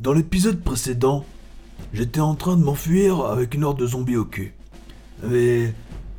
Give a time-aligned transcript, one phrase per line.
[0.00, 1.24] Dans l'épisode précédent,
[1.92, 4.54] j'étais en train de m'enfuir avec une horde de zombies au cul.
[5.24, 5.74] Mais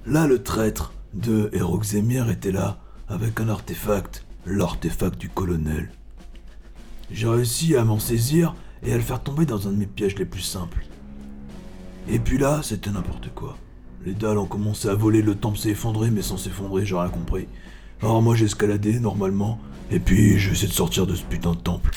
[0.06, 5.92] là, le traître de Eroxemir était là, avec un artefact, l'artefact du colonel.
[7.10, 10.18] J'ai réussi à m'en saisir et à le faire tomber dans un de mes pièges
[10.18, 10.86] les plus simples.
[12.10, 13.58] Et puis là, c'était n'importe quoi.
[14.06, 17.08] Les dalles ont commencé à voler, le temple s'est effondré, mais sans s'effondrer, j'ai rien
[17.08, 17.48] compris.
[18.02, 19.58] Alors moi j'ai escaladé normalement,
[19.90, 21.92] et puis je vais essayer de sortir de ce putain de temple.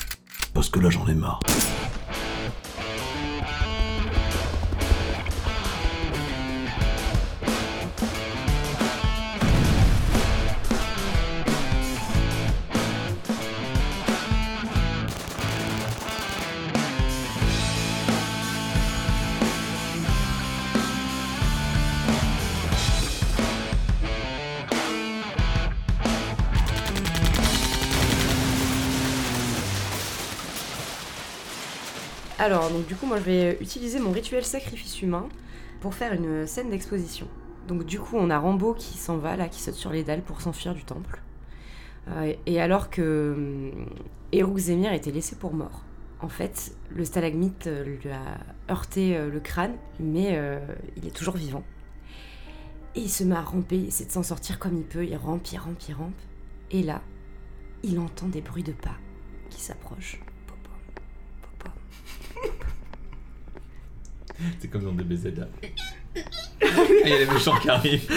[0.53, 1.39] Parce que là j'en ai marre.
[32.43, 35.29] Alors, donc du coup, moi je vais utiliser mon rituel sacrifice humain
[35.79, 37.25] pour faire une scène d'exposition.
[37.69, 40.23] Donc du coup, on a Rambo qui s'en va, là, qui saute sur les dalles
[40.23, 41.21] pour s'enfuir du temple.
[42.09, 43.85] Euh, et alors que hum,
[44.33, 45.85] Eruk Zemir était laissé pour mort.
[46.19, 48.37] En fait, le stalagmite euh, lui a
[48.69, 50.59] heurté euh, le crâne, mais euh,
[50.97, 51.63] il est toujours vivant.
[52.95, 55.15] Et il se met à ramper, il essaie de s'en sortir comme il peut, il
[55.15, 56.21] rampe, il rampe, il rampe.
[56.71, 57.01] Et là,
[57.83, 58.97] il entend des bruits de pas
[59.49, 60.19] qui s'approchent.
[64.59, 65.31] C'est comme dans DBZ.
[66.15, 68.09] Il y a les méchants qui arrivent.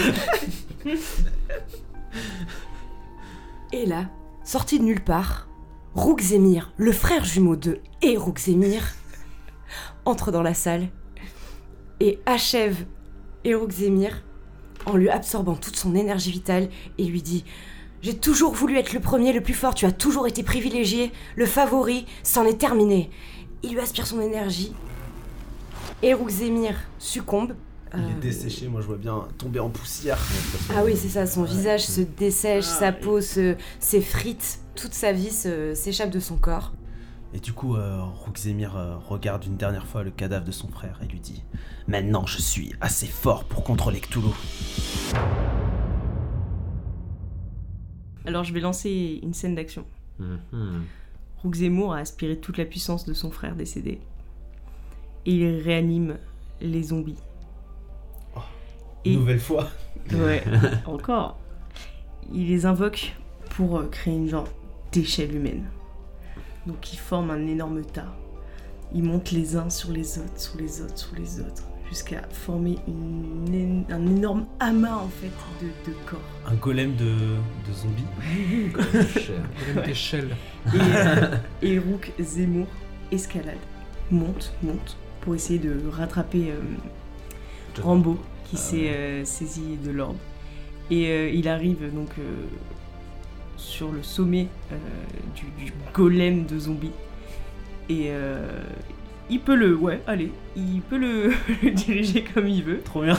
[3.72, 4.08] Et là,
[4.44, 5.48] sorti de nulle part,
[5.94, 8.18] Roukzemir, le frère jumeau de et
[10.04, 10.88] entre dans la salle
[12.00, 12.84] et achève
[13.44, 14.22] Erukzemir
[14.84, 16.68] en lui absorbant toute son énergie vitale
[16.98, 17.44] et lui dit
[18.02, 21.46] J'ai toujours voulu être le premier, le plus fort, tu as toujours été privilégié, le
[21.46, 23.10] favori, c'en est terminé.
[23.62, 24.72] Il lui aspire son énergie.
[26.02, 27.54] Erukzemir succombe.
[27.94, 30.18] Il Euh, est desséché, moi je vois bien tomber en poussière.
[30.74, 35.12] Ah oui, c'est ça, son visage se dessèche, Ah, sa peau se- s'effrite, toute sa
[35.12, 36.72] vie se- s'échappe de son corps.
[37.32, 41.06] Et du coup, euh, euh, regarde une dernière fois le cadavre de son frère et
[41.06, 41.42] lui dit
[41.88, 44.30] Maintenant je suis assez fort pour contrôler Cthulhu.
[48.24, 49.84] Alors je vais lancer une scène d'action.
[51.54, 54.00] Zemmour a aspiré toute la puissance de son frère décédé.
[55.26, 56.16] Et il réanime
[56.60, 57.18] les zombies.
[59.04, 59.68] Et- Nouvelle fois.
[60.12, 60.42] Ouais,
[60.86, 61.38] encore.
[62.32, 63.14] Il les invoque
[63.50, 64.48] pour euh, créer une genre
[64.92, 65.64] d'échelle humaine.
[66.66, 68.14] Donc ils forment un énorme tas.
[68.92, 72.76] Ils montent les uns sur les autres, sur les autres, sur les autres, jusqu'à former
[72.88, 76.18] une un énorme amas en fait de, de corps.
[76.46, 79.12] Un golem de, de zombies.
[79.20, 79.42] Cher.
[79.74, 80.36] Golem d'échelle.
[80.74, 82.66] Et, euh, et Rook Zemmour
[83.12, 83.56] escalade,
[84.10, 90.16] monte, monte, pour essayer de rattraper euh, Rambo qui s'est euh, saisi de l'orbe.
[90.88, 92.10] Et euh, il arrive donc
[93.56, 94.46] sur le sommet
[95.34, 96.92] du, du golem de zombies.
[97.88, 98.12] Et
[99.28, 99.74] il peut le.
[99.74, 101.32] Ouais, allez, il peut le,
[101.62, 102.80] le diriger comme il veut.
[102.82, 103.18] Trop bien.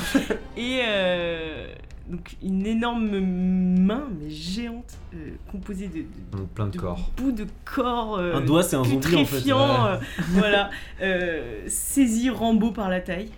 [0.55, 1.67] Et euh,
[2.09, 7.11] donc une énorme main, mais géante, euh, composée de, de- Donc, plein de de corps.
[7.17, 8.17] bouts de corps.
[8.17, 9.43] euh, Un doigt, c'est un zombie en fait.
[9.43, 9.51] ouais.
[9.51, 9.97] euh,
[10.29, 10.69] voilà,
[11.01, 13.31] euh, saisit Rambo par la taille.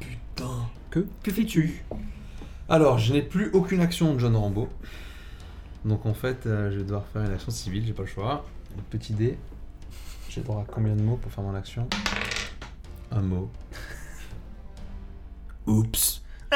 [0.00, 0.68] Putain.
[0.90, 1.84] Que fais-tu
[2.68, 4.68] Alors, je n'ai plus aucune action de John Rambo.
[5.84, 8.44] Donc en fait, euh, je vais devoir faire une action civile, j'ai pas le choix.
[8.76, 9.38] Une petite idée.
[10.30, 11.86] J'ai droit à combien de mots pour faire mon action
[13.10, 13.50] Un mot.
[15.66, 16.22] Oups.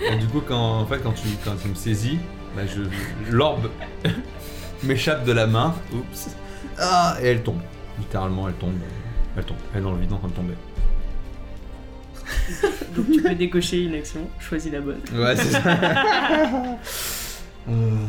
[0.00, 2.18] Et du coup, quand, en fait, quand, tu, quand tu me saisis,
[2.54, 2.82] bah, je,
[3.30, 3.70] l'orbe
[4.82, 5.74] m'échappe de la main.
[5.92, 6.36] Oups.
[6.78, 7.60] Ah, et elle tombe.
[7.98, 8.74] Littéralement, elle tombe.
[9.36, 9.56] Elle tombe.
[9.72, 10.54] Elle est dans le vide en train de tomber.
[12.94, 15.00] Donc tu peux décocher une action, choisis la bonne.
[15.12, 15.62] Ouais, c'est ça.
[17.68, 18.06] Euh,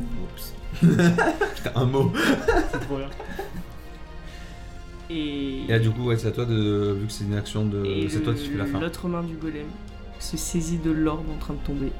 [0.00, 0.54] Oups.
[0.80, 2.12] Putain, un mot.
[2.72, 3.10] C'est trop bien.
[5.10, 6.96] Et, Et là, du coup, ouais, c'est à toi de.
[7.00, 8.06] Vu que c'est une action de.
[8.08, 8.80] C'est toi qui fais la fin.
[8.80, 9.66] L'autre main du golem
[10.18, 11.92] se saisit de l'orbe en train de tomber.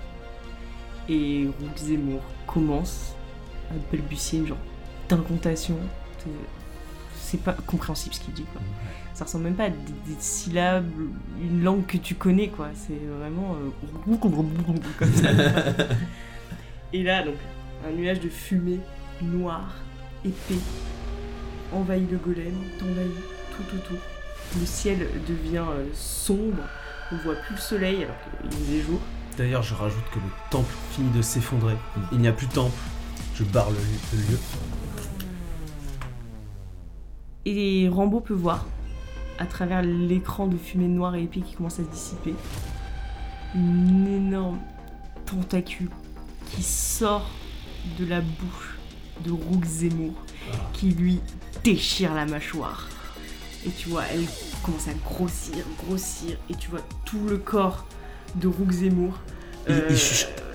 [1.09, 3.15] Et Rook Zemmour commence
[3.71, 4.57] à balbutier une genre
[5.09, 5.77] d'incantation.
[6.19, 6.31] C'est-
[7.19, 8.61] C'est pas compréhensible ce qu'il dit quoi.
[9.13, 9.77] Ça ressemble même pas à des,
[10.07, 10.87] des syllabes,
[11.43, 12.69] une langue que tu connais quoi.
[12.75, 13.57] C'est vraiment.
[13.57, 14.17] euh,
[14.99, 15.29] comme ça.
[16.93, 17.35] Et là, donc,
[17.87, 18.79] un nuage de fumée
[19.23, 19.75] noire,
[20.25, 20.55] épais,
[21.73, 23.13] envahit le golem, t'envahit
[23.57, 23.99] tout autour.
[24.59, 26.63] Le ciel devient euh, sombre,
[27.13, 29.01] on voit plus le soleil alors qu'il faisait jour.
[29.37, 31.75] D'ailleurs, je rajoute que le temple finit de s'effondrer.
[32.13, 32.79] Il n'y a plus de temple.
[33.35, 34.39] Je barre le, le lieu.
[37.45, 38.65] Et Rambo peut voir,
[39.39, 42.35] à travers l'écran de fumée noire et épais qui commence à se dissiper,
[43.55, 44.59] une énorme
[45.27, 45.91] tentacule
[46.51, 47.31] qui sort
[47.99, 48.79] de la bouche
[49.25, 50.15] de Rook Zemmour,
[50.73, 51.21] qui lui
[51.75, 52.89] déchire la mâchoire.
[53.67, 54.25] Et tu vois, elle
[54.63, 57.85] commence à grossir, grossir, et tu vois tout le corps
[58.37, 59.15] de Rook Zemmour.
[59.69, 59.89] euh,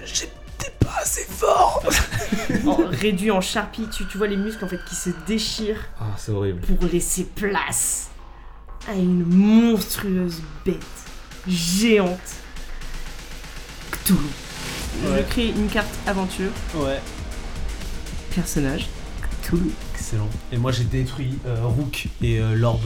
[0.06, 1.84] J'étais pas assez fort
[2.66, 6.06] en- réduit en charpie, tu, tu vois les muscles en fait qui se déchirent Ah,
[6.18, 6.62] c'est horrible.
[6.62, 8.10] pour laisser place
[8.88, 10.78] à une monstrueuse bête
[11.48, 12.20] géante.
[13.92, 14.18] Cthulhu.
[15.06, 15.26] Ouais.
[15.28, 17.02] Je crée une carte aventure, Ouais.
[18.34, 18.88] personnage,
[19.44, 19.72] Cthulhu.
[20.02, 20.30] Excellent.
[20.52, 22.82] Et moi, j'ai détruit euh, Rook et euh, l'orbe.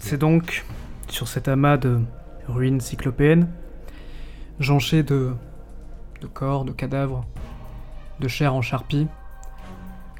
[0.00, 0.64] C'est donc
[1.06, 2.00] sur cet amas de
[2.48, 3.48] ruines cyclopéennes,
[4.58, 5.32] jonchées de,
[6.20, 7.24] de corps, de cadavres,
[8.18, 9.06] de chair en charpie,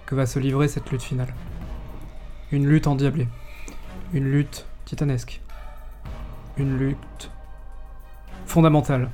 [0.06, 1.34] que va se livrer cette lutte finale.
[2.52, 3.26] Une lutte endiablée.
[4.12, 5.40] Une lutte titanesque.
[6.56, 7.32] Une lutte
[8.46, 9.10] fondamentale.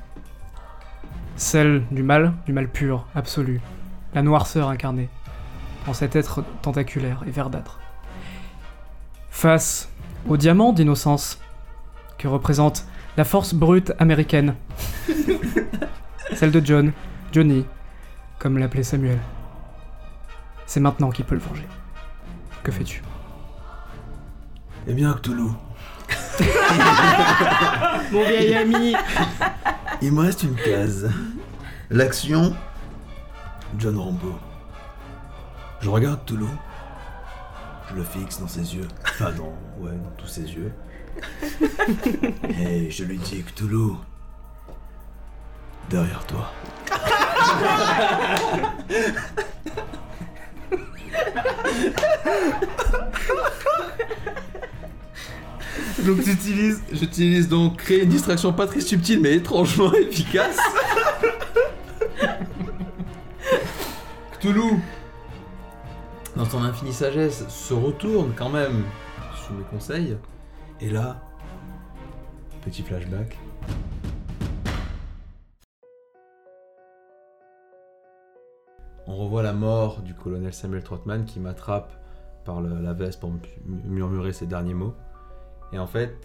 [1.39, 3.61] Celle du mal, du mal pur, absolu.
[4.13, 5.07] La noirceur incarnée
[5.87, 7.79] en cet être tentaculaire et verdâtre.
[9.29, 9.87] Face
[10.27, 11.39] au diamant d'innocence
[12.17, 14.55] que représente la force brute américaine.
[16.33, 16.91] Celle de John,
[17.31, 17.65] Johnny,
[18.37, 19.19] comme l'appelait Samuel.
[20.65, 21.67] C'est maintenant qu'il peut le venger.
[22.63, 23.01] Que fais-tu?
[24.87, 25.51] Eh bien, Cthulhu,
[28.11, 28.93] Mon vieil ami
[30.01, 31.09] il me reste une case.
[31.89, 32.55] L'action,
[33.77, 34.37] John Rambo.
[35.81, 36.45] Je regarde Cthulhu.
[37.89, 38.87] Je le fixe dans ses yeux.
[39.03, 40.71] Enfin, dans, ouais, dans tous ses yeux.
[42.59, 43.93] Et je lui dis, Cthulhu,
[45.89, 46.51] derrière toi.
[56.05, 60.57] Donc j'utilise, j'utilise donc créer une distraction pas très subtile mais étrangement efficace.
[64.33, 64.79] Cthulhu,
[66.35, 68.83] dans son infinie sagesse, se retourne quand même
[69.35, 70.17] sous mes conseils.
[70.79, 71.21] Et là,
[72.61, 73.37] petit flashback.
[79.07, 81.91] On revoit la mort du colonel Samuel Trotman qui m'attrape
[82.45, 83.33] par la veste pour
[83.65, 84.95] murmurer ses derniers mots.
[85.73, 86.15] Et en fait,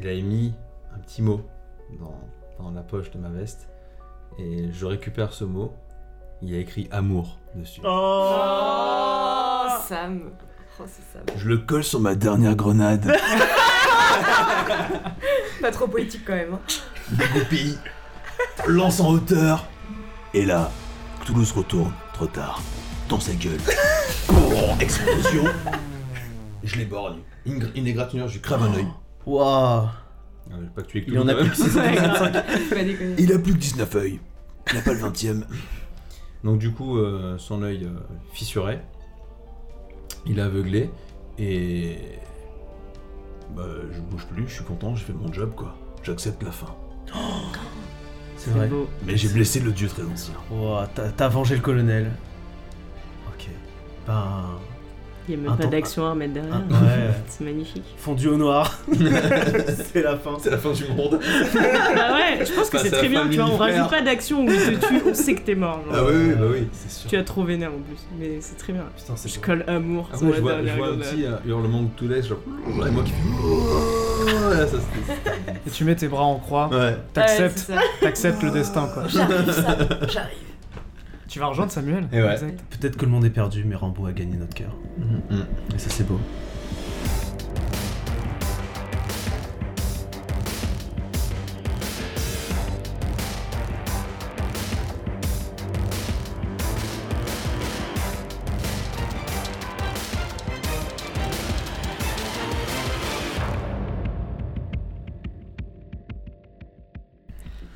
[0.00, 0.54] il avait mis
[0.94, 1.42] un petit mot
[1.98, 2.18] dans,
[2.58, 3.68] dans la poche de ma veste.
[4.38, 5.74] Et je récupère ce mot.
[6.40, 7.80] Il y a écrit amour dessus.
[7.84, 10.30] Oh, Sam.
[10.80, 11.22] Oh, c'est Sam.
[11.36, 13.12] Je le colle sur ma dernière grenade.
[15.60, 16.54] Pas trop poétique quand même.
[16.54, 16.60] hein.
[17.12, 17.78] Dégoupille,
[18.66, 19.66] lance en hauteur.
[20.34, 20.70] Et là,
[21.20, 22.60] Cthulhu se retourne, trop tard,
[23.08, 23.60] dans sa gueule.
[24.34, 25.44] Oh, explosion.
[26.64, 27.18] Je l'éborgne.
[27.46, 28.86] Une, une égratignure, je lui crève un œil.
[29.26, 29.88] Waouh.
[30.50, 30.58] Ah,
[31.06, 32.16] Il en a plus que 625.
[32.16, 33.14] Faut pas déconner.
[33.18, 34.20] Il a plus que 19 œils.
[34.70, 35.44] Il n'a pas le 20ème.
[36.44, 37.98] Donc du coup, euh, son œil euh,
[38.32, 38.80] fissuré.
[40.26, 40.90] Il est aveuglé.
[41.38, 41.98] Et...
[43.56, 45.76] Bah, je bouge plus, je suis content, j'ai fait mon job, quoi.
[46.02, 46.74] J'accepte la fin.
[48.36, 48.66] C'est vrai.
[48.66, 48.88] beau.
[49.06, 50.34] Mais j'ai blessé le dieu très ancien.
[50.50, 52.10] Ouah, t'as t'as vengé le colonel.
[53.28, 53.48] Ok.
[54.06, 54.58] Ben.
[55.28, 56.54] Il n'y a Un même pas d'action à remettre derrière.
[56.54, 57.10] un- ouais.
[57.28, 57.84] C'est magnifique.
[57.96, 58.78] Fondu au noir.
[59.92, 60.36] c'est la fin.
[60.40, 61.18] C'est la fin du monde.
[61.54, 63.46] Ah ouais, je pense que Bah, c'est très bien, tu vois.
[63.46, 65.80] On rajoute pas d'action où il te tue, on sait que t'es mort.
[65.84, 65.94] genre.
[65.94, 66.68] Ah oui, oui, bah oui.
[66.72, 67.10] C'est sûr.
[67.10, 68.82] Tu as trop vénère en plus, mais c'est très bien.
[68.96, 70.98] Putain, c'est Je colle amour Ah, sur moi, la je vois, je dernière vois un
[70.98, 72.38] petit euh, hurlement de tout laisse, genre.
[72.86, 74.66] Et moi qui fais.
[74.66, 74.76] Ça,
[75.66, 76.96] Et tu mets tes bras en croix, Ouais.
[77.12, 79.04] T'acceptes, t'acceptes le destin quoi.
[79.08, 79.54] J'arrive.
[80.08, 80.38] J'arrive.
[81.32, 82.30] Tu vas rejoindre Samuel Et ouais.
[82.30, 82.60] Exact.
[82.78, 84.76] Peut-être que le monde est perdu, mais Rambo a gagné notre cœur.
[84.98, 85.74] Mm.
[85.74, 86.20] Et ça, c'est beau.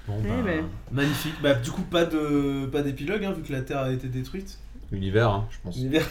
[0.08, 0.64] Bon, Eh bah, ben.
[0.92, 1.34] magnifique.
[1.42, 4.58] Bah, du coup, pas de pas d'épilogue, hein, vu que la Terre a été détruite.
[4.92, 5.76] L'univers, hein, je pense.
[5.76, 6.06] L'univers.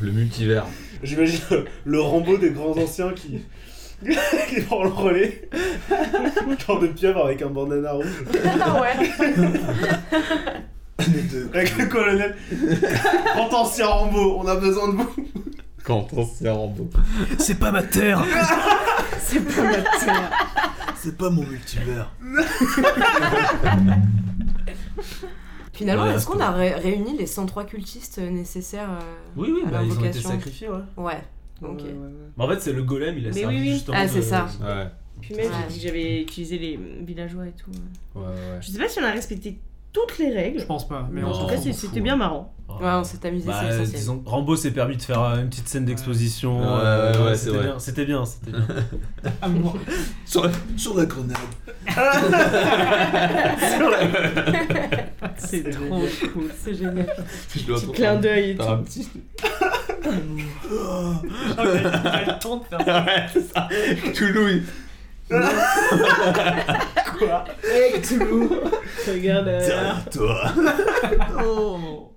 [0.00, 0.64] Le multivers.
[1.02, 3.40] J'imagine le, le Rambo des grands anciens qui.
[4.48, 5.48] qui prend le relais.
[6.66, 8.24] Genre de pieuvre avec un bandana rouge.
[8.60, 9.10] Ah ouais.
[11.54, 12.36] Avec le colonel.
[13.34, 15.14] Grand ancien Rambo, on a besoin de vous.
[15.84, 16.88] Quand on s'y Rambo.
[17.38, 18.24] C'est pas ma terre
[19.20, 20.30] C'est pas ma terre.
[21.02, 22.12] C'est pas mon multivers.
[25.72, 29.00] Finalement, Ouais, est-ce qu'on a ré- réuni les 103 cultistes nécessaires euh,
[29.36, 30.76] Oui, oui, à bah, ils ont été l'invocation sacrifiés, ouais.
[30.96, 31.20] Ouais.
[31.62, 31.78] Ok.
[31.80, 32.10] Ouais, ouais, ouais.
[32.36, 33.72] Bah, en fait, c'est le golem, il a Mais servi oui, oui.
[33.72, 33.96] justement.
[33.98, 34.46] Ah, c'est de- ça.
[34.60, 34.86] Ouais,
[35.20, 35.52] Puis même, Ouais.
[35.68, 37.70] j'ai dit que j'avais utilisé les villageois et tout.
[38.14, 38.58] ouais, ouais.
[38.60, 39.58] Je sais pas si on a respecté
[39.92, 40.60] toutes les règles.
[40.60, 42.54] Je pense pas, mais en tout cas, c'était bien marrant.
[42.80, 43.98] Ouais, on s'est amusé, Bah, c'est l'essentiel.
[44.00, 46.58] disons, Rambo s'est permis de faire euh, une petite scène d'exposition.
[46.58, 47.66] Ouais, euh, ouais, ouais, c'est c'était vrai.
[47.66, 48.64] bien, C'était bien, c'était bien.
[49.42, 49.74] Ah, moi.
[50.24, 51.36] Sur la, sur la grenade.
[55.36, 56.50] C'est trop cool.
[56.58, 57.06] C'est génial.
[57.54, 58.72] Je dois Petit clin d'œil et faire tout.
[58.72, 59.08] un petit.
[62.86, 63.68] ouais, c'est ça.
[64.14, 64.62] Toulouse.
[67.26, 68.48] Quoi Hey, Cthulhu
[69.06, 69.48] Regarde.
[69.48, 70.44] euh, Derrière toi.
[71.44, 72.11] Oh